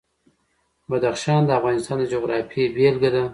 [0.91, 3.23] بدخشان د افغانستان د جغرافیې بېلګه ده.